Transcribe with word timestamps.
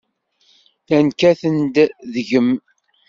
Llan 0.83 1.07
kkaten-d 1.11 1.75
deg-m. 2.13 2.49